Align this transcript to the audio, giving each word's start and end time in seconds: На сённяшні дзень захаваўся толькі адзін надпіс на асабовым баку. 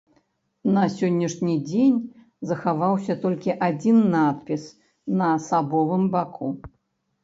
На 0.77 0.85
сённяшні 0.93 1.57
дзень 1.67 1.99
захаваўся 2.53 3.13
толькі 3.29 3.57
адзін 3.69 4.03
надпіс 4.19 4.63
на 5.23 5.33
асабовым 5.39 6.13
баку. 6.15 6.47